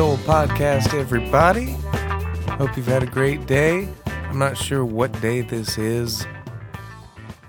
Soul 0.00 0.16
Podcast, 0.16 0.98
everybody. 0.98 1.72
Hope 2.56 2.74
you've 2.74 2.86
had 2.86 3.02
a 3.02 3.06
great 3.06 3.46
day. 3.46 3.86
I'm 4.06 4.38
not 4.38 4.56
sure 4.56 4.82
what 4.82 5.12
day 5.20 5.42
this 5.42 5.76
is 5.76 6.26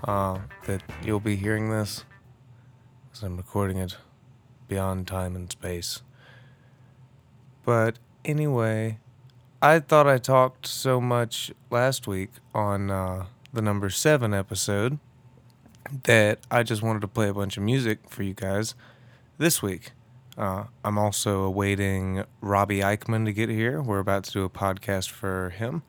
uh, 0.04 0.38
that 0.66 0.82
you'll 1.02 1.18
be 1.18 1.34
hearing 1.34 1.70
this, 1.70 2.04
because 3.08 3.22
I'm 3.22 3.38
recording 3.38 3.78
it 3.78 3.96
beyond 4.68 5.06
time 5.06 5.34
and 5.34 5.50
space. 5.50 6.02
But 7.64 7.98
anyway, 8.22 8.98
I 9.62 9.78
thought 9.78 10.06
I 10.06 10.18
talked 10.18 10.66
so 10.66 11.00
much 11.00 11.52
last 11.70 12.06
week 12.06 12.32
on 12.54 12.90
uh, 12.90 13.24
the 13.50 13.62
number 13.62 13.88
seven 13.88 14.34
episode 14.34 14.98
that 16.02 16.40
I 16.50 16.64
just 16.64 16.82
wanted 16.82 17.00
to 17.00 17.08
play 17.08 17.30
a 17.30 17.34
bunch 17.34 17.56
of 17.56 17.62
music 17.62 18.10
for 18.10 18.22
you 18.22 18.34
guys 18.34 18.74
this 19.38 19.62
week. 19.62 19.92
Uh, 20.36 20.64
I'm 20.82 20.96
also 20.96 21.42
awaiting 21.42 22.24
Robbie 22.40 22.80
Eichman 22.80 23.26
to 23.26 23.32
get 23.32 23.48
here. 23.48 23.82
We're 23.82 23.98
about 23.98 24.24
to 24.24 24.32
do 24.32 24.44
a 24.44 24.50
podcast 24.50 25.10
for 25.10 25.50
him. 25.50 25.82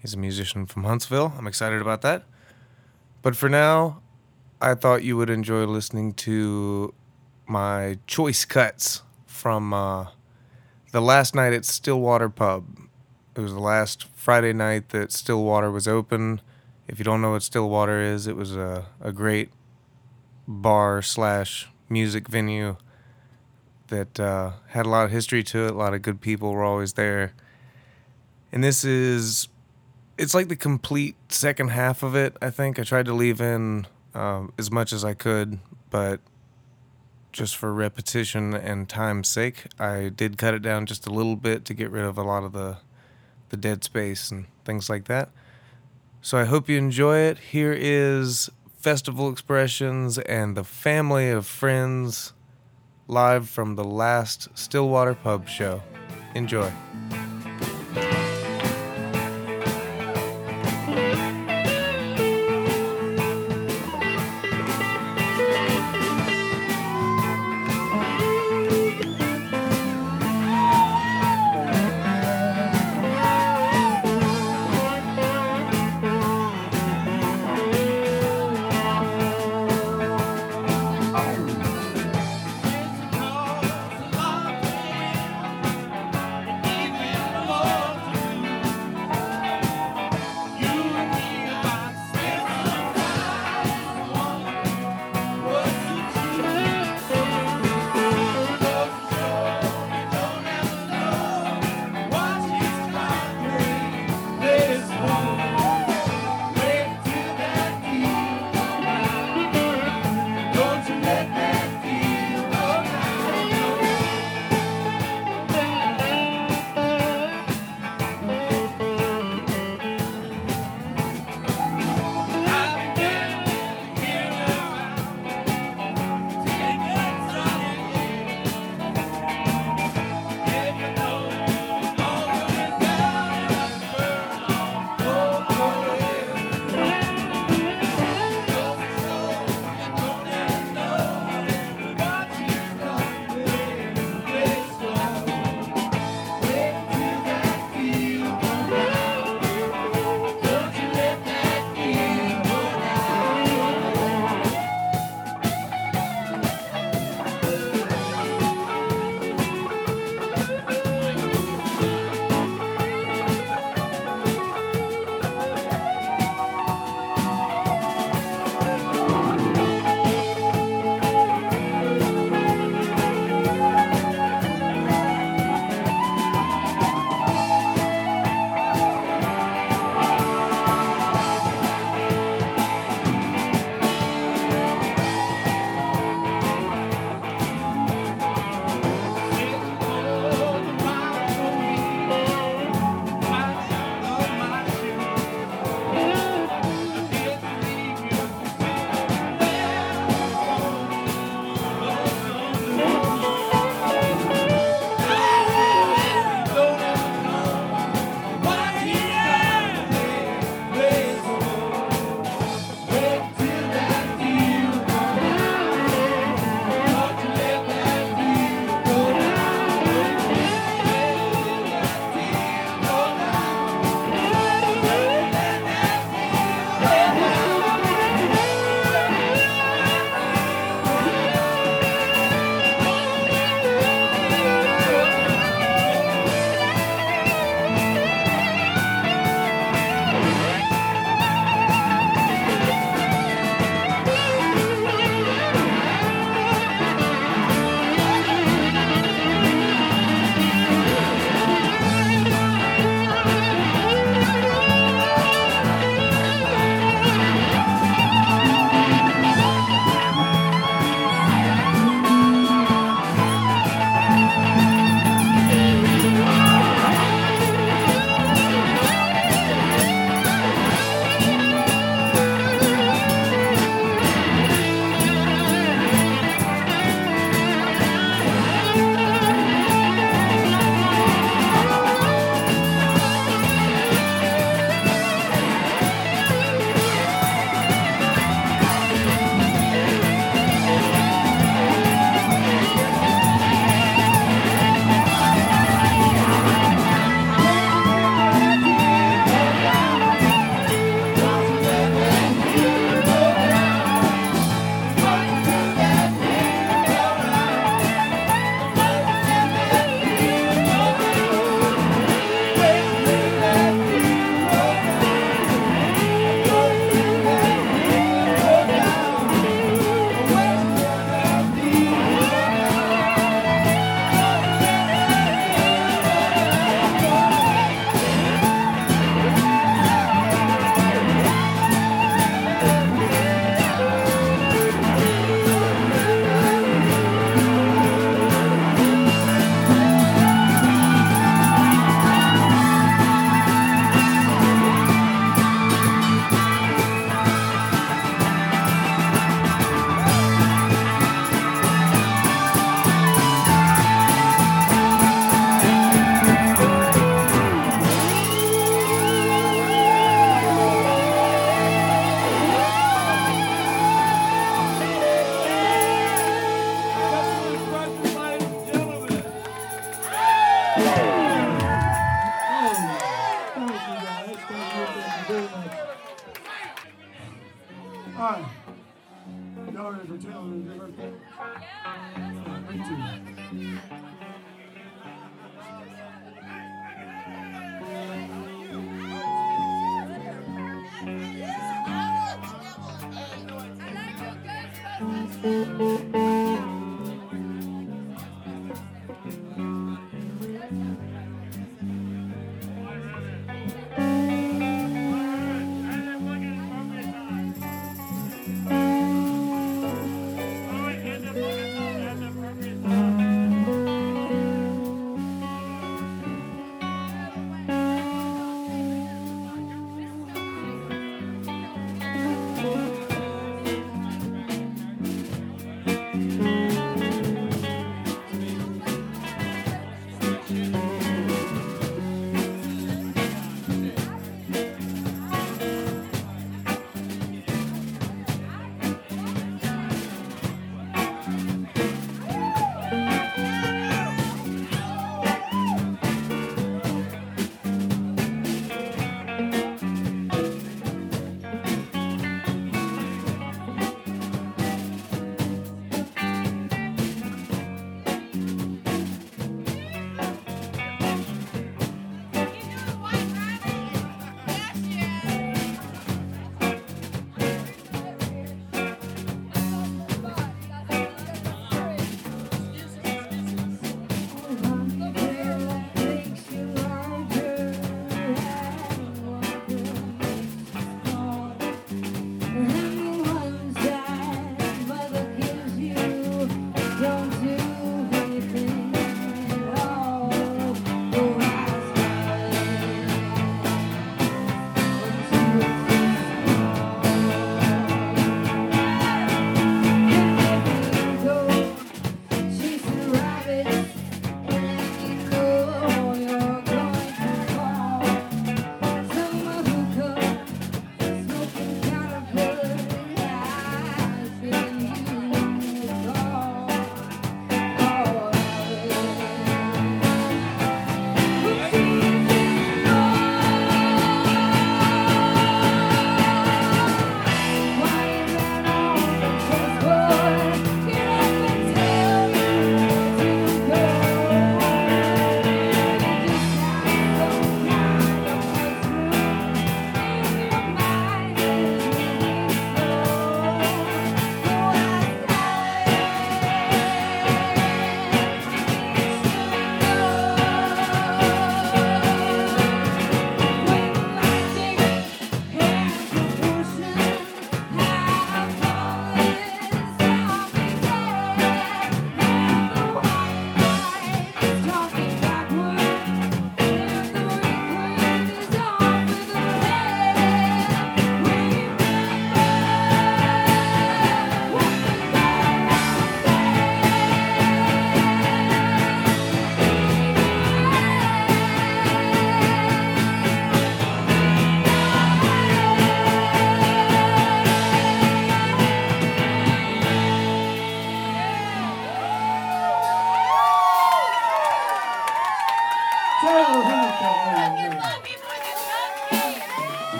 He's 0.00 0.14
a 0.14 0.18
musician 0.18 0.64
from 0.64 0.84
Huntsville. 0.84 1.34
I'm 1.36 1.46
excited 1.46 1.82
about 1.82 2.00
that. 2.02 2.24
But 3.20 3.36
for 3.36 3.50
now, 3.50 4.00
I 4.60 4.74
thought 4.74 5.04
you 5.04 5.16
would 5.18 5.28
enjoy 5.28 5.64
listening 5.64 6.14
to 6.14 6.94
my 7.46 7.98
choice 8.06 8.46
cuts 8.46 9.02
from 9.26 9.74
uh, 9.74 10.06
the 10.92 11.02
last 11.02 11.34
night 11.34 11.52
at 11.52 11.66
Stillwater 11.66 12.30
Pub. 12.30 12.64
It 13.36 13.40
was 13.40 13.52
the 13.52 13.60
last 13.60 14.06
Friday 14.14 14.54
night 14.54 14.88
that 14.90 15.12
Stillwater 15.12 15.70
was 15.70 15.86
open. 15.86 16.40
If 16.88 16.98
you 16.98 17.04
don't 17.04 17.20
know 17.20 17.32
what 17.32 17.42
Stillwater 17.42 18.00
is, 18.00 18.26
it 18.26 18.36
was 18.36 18.56
a, 18.56 18.86
a 19.00 19.12
great 19.12 19.50
bar 20.48 21.02
slash 21.02 21.68
music 21.90 22.26
venue 22.26 22.76
that 23.90 24.18
uh, 24.18 24.52
had 24.68 24.86
a 24.86 24.88
lot 24.88 25.04
of 25.04 25.10
history 25.10 25.42
to 25.44 25.66
it. 25.66 25.70
A 25.70 25.76
lot 25.76 25.94
of 25.94 26.02
good 26.02 26.20
people 26.20 26.52
were 26.52 26.64
always 26.64 26.94
there. 26.94 27.32
And 28.50 28.64
this 28.64 28.84
is, 28.84 29.48
it's 30.18 30.34
like 30.34 30.48
the 30.48 30.56
complete 30.56 31.14
second 31.28 31.68
half 31.68 32.02
of 32.02 32.16
it, 32.16 32.36
I 32.42 32.50
think. 32.50 32.78
I 32.78 32.82
tried 32.82 33.06
to 33.06 33.14
leave 33.14 33.40
in 33.40 33.86
um, 34.14 34.52
as 34.58 34.70
much 34.70 34.92
as 34.92 35.04
I 35.04 35.14
could, 35.14 35.60
but 35.90 36.20
just 37.32 37.56
for 37.56 37.72
repetition 37.72 38.54
and 38.54 38.88
time's 38.88 39.28
sake, 39.28 39.66
I 39.78 40.08
did 40.08 40.36
cut 40.36 40.54
it 40.54 40.62
down 40.62 40.86
just 40.86 41.06
a 41.06 41.10
little 41.10 41.36
bit 41.36 41.64
to 41.66 41.74
get 41.74 41.90
rid 41.90 42.04
of 42.04 42.18
a 42.18 42.22
lot 42.22 42.42
of 42.42 42.52
the 42.52 42.78
the 43.50 43.56
dead 43.56 43.82
space 43.82 44.30
and 44.30 44.46
things 44.64 44.88
like 44.88 45.06
that. 45.06 45.28
So 46.22 46.38
I 46.38 46.44
hope 46.44 46.68
you 46.68 46.78
enjoy 46.78 47.18
it. 47.18 47.38
Here 47.38 47.74
is 47.76 48.48
Festival 48.78 49.30
Expressions 49.30 50.18
and 50.18 50.56
the 50.56 50.64
family 50.64 51.30
of 51.30 51.46
friends 51.46 52.32
live 53.10 53.48
from 53.48 53.74
the 53.74 53.82
last 53.82 54.48
Stillwater 54.54 55.14
Pub 55.14 55.48
show. 55.48 55.82
Enjoy. 56.36 56.70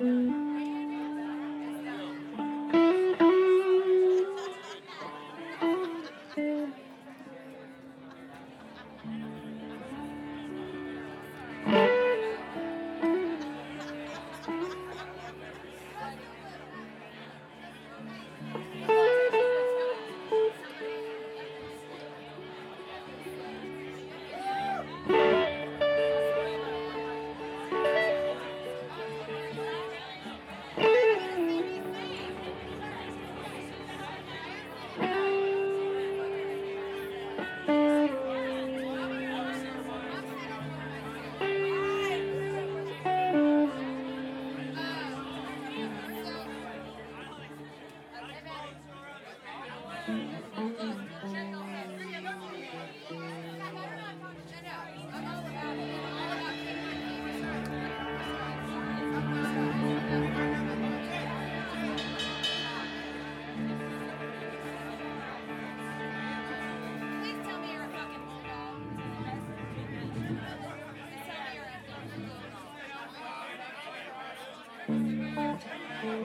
Mm-hmm. 0.00 0.45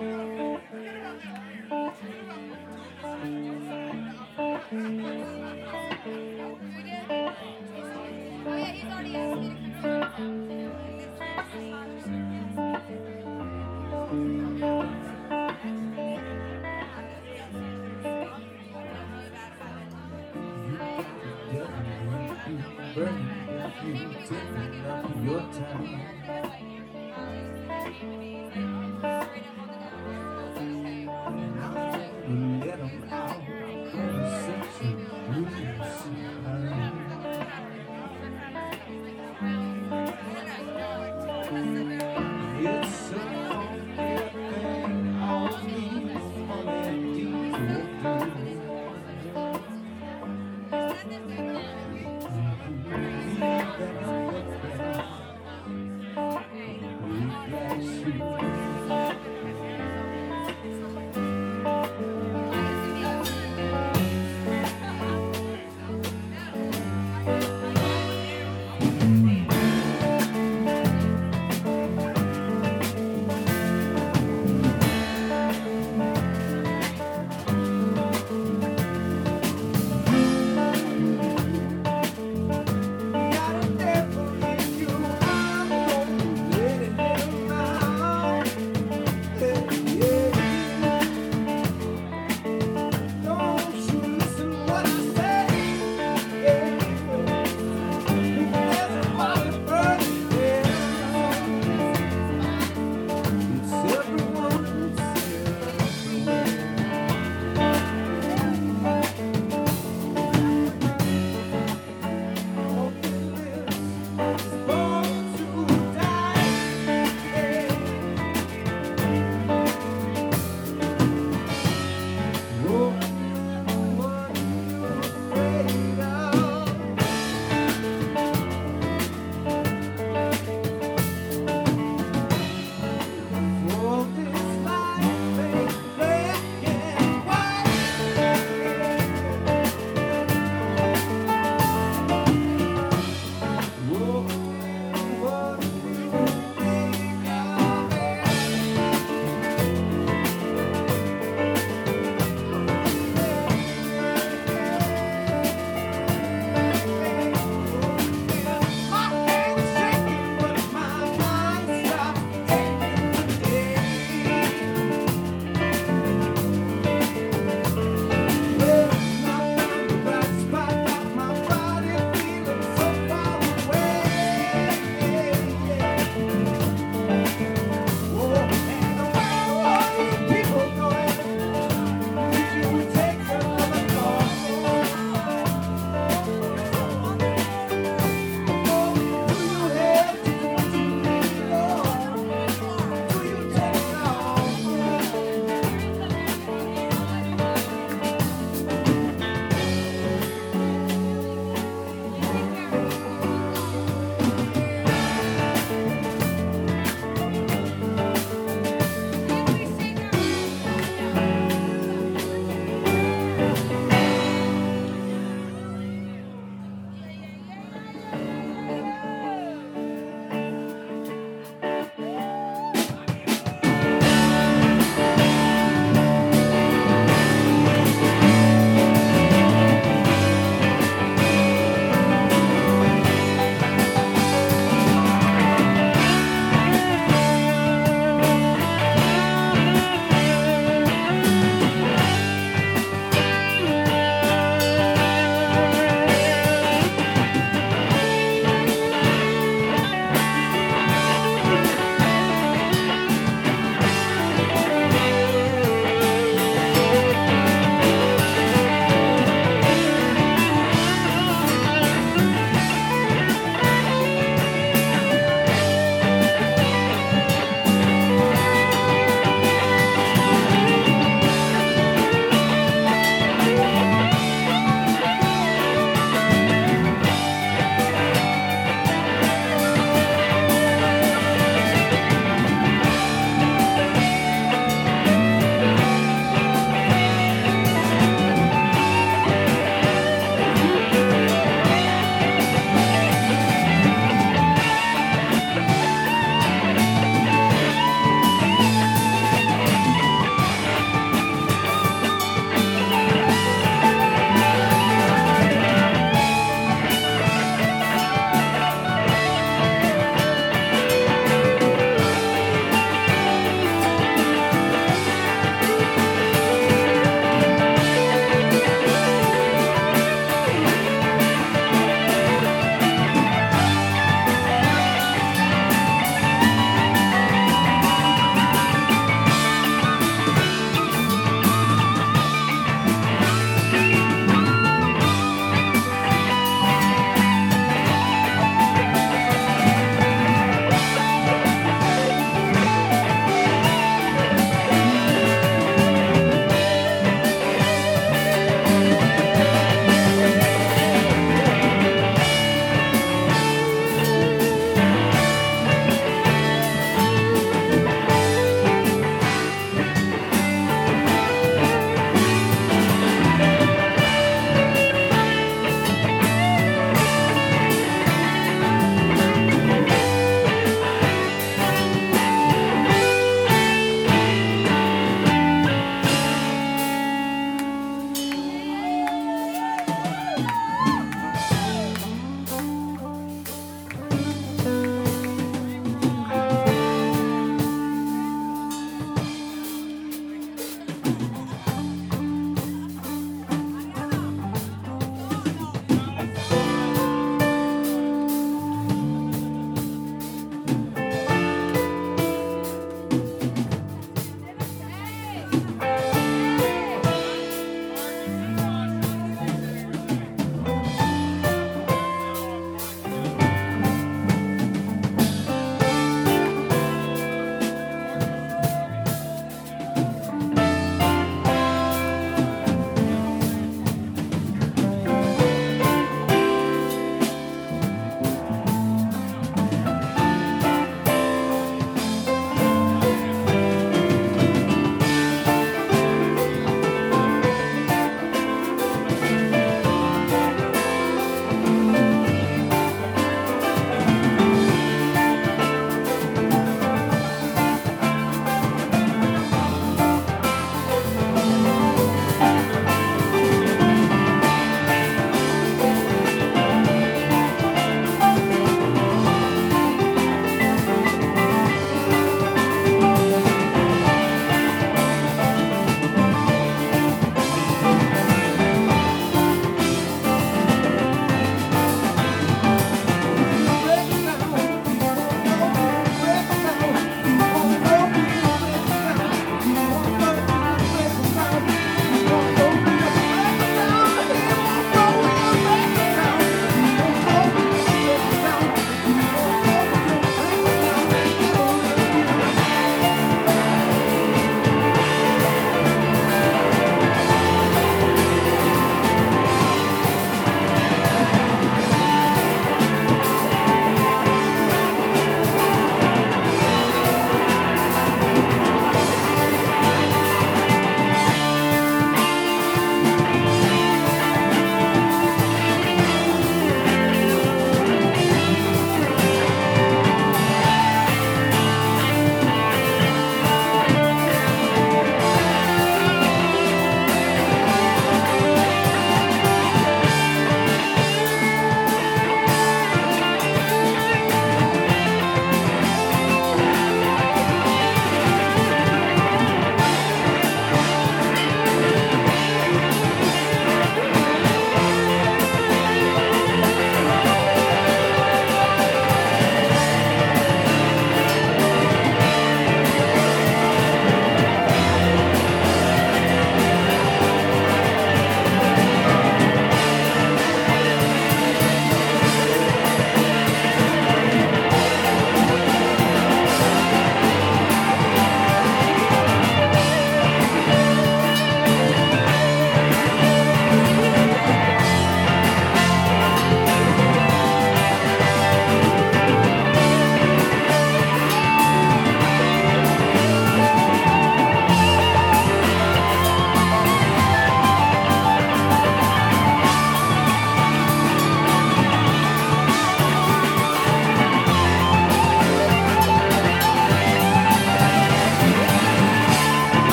Música 0.00 0.43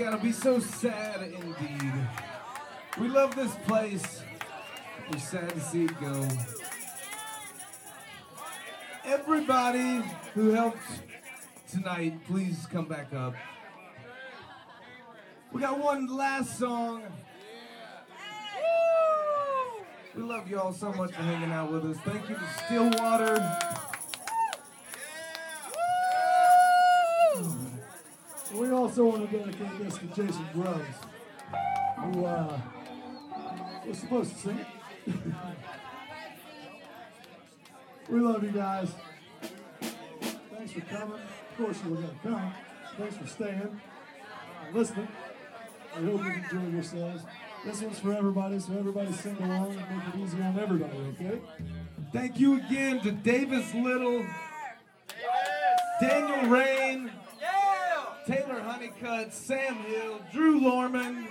gotta 0.00 0.16
be 0.16 0.32
so 0.32 0.58
sad 0.58 1.20
indeed. 1.20 1.92
We 2.98 3.08
love 3.08 3.36
this 3.36 3.54
place. 3.66 4.22
We're 5.12 5.18
sad 5.18 5.50
to 5.50 5.60
see 5.60 5.84
it 5.84 6.00
go. 6.00 6.26
Everybody 9.04 10.02
who 10.32 10.52
helped 10.52 10.78
tonight, 11.70 12.14
please 12.26 12.66
come 12.72 12.86
back 12.86 13.12
up. 13.12 13.34
We 15.52 15.60
got 15.60 15.78
one 15.78 16.06
last 16.06 16.58
song. 16.58 17.02
We 20.16 20.22
love 20.22 20.48
you 20.48 20.58
all 20.58 20.72
so 20.72 20.94
much 20.94 21.12
for 21.12 21.22
hanging 21.22 21.52
out 21.52 21.70
with 21.70 21.84
us. 21.84 21.98
Thank 22.06 22.26
you 22.30 22.36
to 22.36 22.64
Stillwater. 22.64 23.69
Also 28.90 29.04
want 29.04 29.30
to 29.30 29.38
dedicate 29.38 29.78
this 29.78 29.98
to 29.98 30.06
Jason 30.06 30.44
Grubbs, 30.52 30.96
who 31.96 32.24
uh, 32.24 32.58
was 33.86 33.98
supposed 33.98 34.32
to 34.32 34.38
sing 34.40 34.66
we 38.08 38.18
love 38.18 38.42
you 38.42 38.50
guys. 38.50 38.88
Thanks 40.50 40.72
for 40.72 40.80
coming. 40.80 41.20
Of 41.20 41.56
course, 41.56 41.78
you 41.84 41.90
were 41.90 41.96
going 41.98 42.08
to 42.08 42.28
come. 42.28 42.52
Thanks 42.98 43.16
for 43.16 43.26
staying, 43.28 43.60
uh, 43.62 44.76
listening. 44.76 45.06
I 45.94 46.00
hope 46.00 46.24
you 46.24 46.32
enjoyed 46.32 46.72
yourselves. 46.72 47.22
This 47.64 47.82
one's 47.82 48.00
for 48.00 48.12
everybody, 48.12 48.58
so 48.58 48.72
everybody 48.76 49.12
sing 49.12 49.36
along 49.40 49.70
and 49.70 49.76
make 49.76 50.14
it 50.14 50.20
easy 50.20 50.42
on 50.42 50.58
everybody, 50.58 50.98
okay? 50.98 51.38
Thank 52.12 52.40
you 52.40 52.58
again 52.58 52.98
to 53.02 53.12
Davis 53.12 53.72
Little, 53.72 54.26
Daniel 56.00 56.50
Raine, 56.50 57.12
Taylor 58.30 58.60
Hunnicutt, 58.60 59.32
Sam 59.32 59.74
Hill, 59.74 60.20
Drew 60.32 60.60
Lormand, 60.60 61.26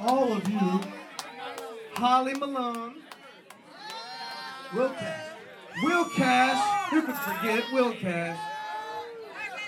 All 0.00 0.32
of 0.32 0.48
you, 0.48 0.80
Holly 1.92 2.32
Malone, 2.32 2.94
Will 4.74 4.88
Cash, 4.88 5.26
Will 5.82 6.06
Cash, 6.16 6.90
who 6.90 7.02
could 7.02 7.16
forget 7.16 7.64
Will 7.74 7.92
Cash, 7.92 8.38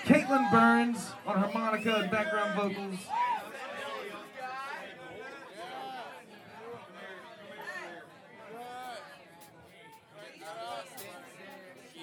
Kaitlin 0.05 0.49
Burns 0.49 1.11
on 1.27 1.37
harmonica 1.37 1.97
and 1.97 2.09
background 2.09 2.59
vocals. 2.59 2.99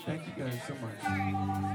Thank 0.06 0.22
you 0.26 0.44
guys 0.44 0.60
so 0.68 0.74
much. 0.76 1.71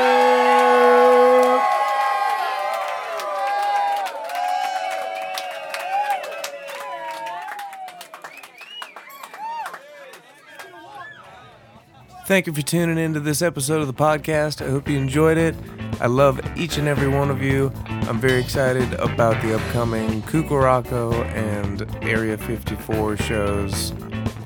Thank 12.26 12.46
you 12.46 12.52
for 12.52 12.62
tuning 12.62 12.96
into 12.96 13.18
this 13.18 13.42
episode 13.42 13.80
of 13.80 13.88
the 13.88 13.92
podcast. 13.92 14.64
I 14.64 14.70
hope 14.70 14.88
you 14.88 14.96
enjoyed 14.96 15.36
it. 15.36 15.56
I 16.00 16.06
love 16.06 16.40
each 16.56 16.78
and 16.78 16.86
every 16.86 17.08
one 17.08 17.28
of 17.28 17.42
you. 17.42 17.72
I'm 17.86 18.20
very 18.20 18.38
excited 18.40 18.92
about 18.94 19.42
the 19.42 19.56
upcoming 19.56 20.22
Cucaraco 20.22 21.12
and 21.34 21.92
Area 22.04 22.38
54 22.38 23.16
shows. 23.16 23.90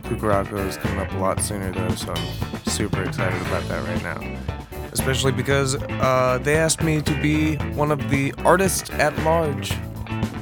Cucaraco 0.05 0.67
is 0.67 0.79
coming 0.79 0.99
up 0.99 1.13
a 1.13 1.19
lot 1.19 1.43
sooner 1.43 1.71
though, 1.73 1.95
so 1.95 2.15
I'm 2.15 2.56
super 2.77 3.03
excited 3.05 3.41
about 3.47 3.67
that 3.69 3.83
right 3.89 4.03
now. 4.03 4.21
Especially 4.93 5.33
because 5.33 5.77
uh, 5.77 6.39
they 6.43 6.57
asked 6.57 6.83
me 6.83 7.01
to 7.01 7.23
be 7.23 7.57
one 7.75 7.91
of 7.91 8.11
the 8.11 8.35
artists 8.45 8.91
at 8.91 9.17
large 9.21 9.73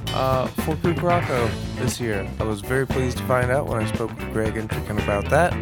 uh, 0.08 0.48
for 0.48 0.74
Cucaraco 0.74 1.48
this 1.76 2.00
year. 2.00 2.28
I 2.40 2.42
was 2.42 2.60
very 2.60 2.88
pleased 2.88 3.18
to 3.18 3.24
find 3.24 3.52
out 3.52 3.68
when 3.68 3.80
I 3.80 3.86
spoke 3.86 4.10
with 4.18 4.32
Greg 4.32 4.54
Intrican 4.54 5.00
about 5.00 5.30
that. 5.30 5.54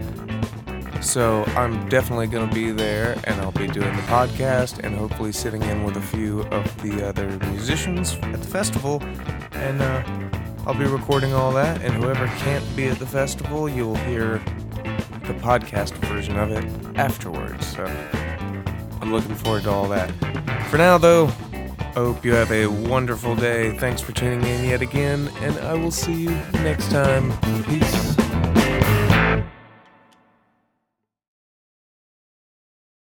So 1.05 1.45
I'm 1.57 1.91
definitely 1.91 2.29
going 2.29 2.49
to 2.49 2.55
be 2.55 2.71
there 2.71 3.21
and 3.25 3.39
I'll 3.43 3.53
be 3.53 3.67
doing 3.67 3.95
the 3.95 4.03
podcast 4.03 4.79
and 4.83 4.97
hopefully 4.97 5.33
sitting 5.33 5.63
in 5.65 5.85
with 5.85 5.99
a 5.99 6.03
few 6.03 6.41
of 6.45 6.83
the 6.83 7.07
other 7.07 7.29
musicians 7.51 8.15
at 8.15 8.41
the 8.41 8.49
festival. 8.49 9.03
And 9.53 9.83
uh, 9.83 10.03
I'll 10.67 10.79
be 10.79 10.87
recording 10.87 11.35
all 11.35 11.53
that. 11.53 11.83
And 11.83 11.93
whoever 11.93 12.27
can't 12.39 12.65
be 12.75 12.89
at 12.89 12.99
the 12.99 13.07
festival, 13.07 13.69
you'll 13.69 13.97
hear 13.97 14.41
the 15.25 15.35
podcast 15.35 15.93
version 16.07 16.39
of 16.39 16.51
it 16.53 16.65
afterwards. 16.99 17.67
So 17.67 17.85
I'm 19.01 19.13
looking 19.13 19.35
forward 19.35 19.65
to 19.65 19.71
all 19.71 19.89
that. 19.89 20.11
For 20.71 20.79
now, 20.79 20.99
though, 20.99 21.31
I 21.53 21.95
hope 21.95 22.25
you 22.25 22.33
have 22.35 22.51
a 22.51 22.67
wonderful 22.67 23.37
day. 23.37 23.77
Thanks 23.79 24.01
for 24.01 24.13
tuning 24.13 24.43
in 24.45 24.69
yet 24.69 24.83
again, 24.83 25.31
and 25.41 25.59
I 25.59 25.75
will 25.75 25.91
see 25.91 26.15
you 26.15 26.31
next 26.53 26.91
time. 26.91 27.33
Peace. 27.65 28.22